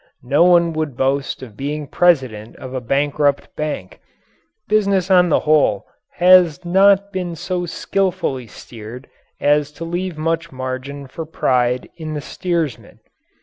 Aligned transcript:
No 0.23 0.43
one 0.43 0.73
would 0.73 0.97
boast 0.97 1.43
of 1.43 1.55
being 1.55 1.85
president 1.87 2.55
of 2.55 2.73
a 2.73 2.81
bankrupt 2.81 3.55
bank. 3.55 3.99
Business 4.67 5.11
on 5.11 5.29
the 5.29 5.41
whole 5.41 5.85
has 6.15 6.65
not 6.65 7.13
been 7.13 7.35
so 7.35 7.67
skillfully 7.67 8.47
steered 8.47 9.07
as 9.39 9.71
to 9.73 9.85
leave 9.85 10.17
much 10.17 10.51
margin 10.51 11.05
for 11.05 11.27
pride 11.27 11.87
in 11.97 12.15
the 12.15 12.19
steersmen. 12.19 12.99